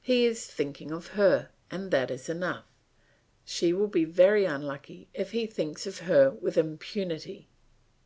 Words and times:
He 0.00 0.24
is 0.24 0.46
thinking 0.46 0.90
of 0.90 1.08
her, 1.08 1.50
and 1.70 1.90
that 1.90 2.10
is 2.10 2.30
enough; 2.30 2.64
she 3.44 3.74
will 3.74 3.86
be 3.86 4.06
very 4.06 4.46
unlucky 4.46 5.08
if 5.12 5.32
he 5.32 5.46
thinks 5.46 5.86
of 5.86 5.98
her 5.98 6.30
with 6.30 6.56
impunity. 6.56 7.48